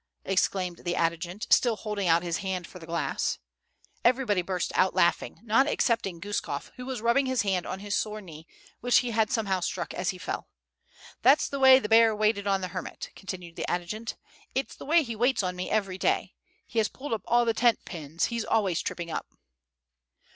[0.25, 3.37] exclaimed the adjutant, still holding out his hand for the glass.
[4.03, 8.19] Everybody burst out laughing, not excepting Guskof, who was rubbing his hand on his sore
[8.19, 8.47] knee,
[8.79, 10.49] which he had somehow struck as he fell.
[11.21, 14.15] "That's the way the bear waited on the hermit," continued the adjutant.
[14.55, 16.33] "It's the way he waits on me every day.
[16.65, 19.27] He has pulled up all the tent pins; he's always tripping up."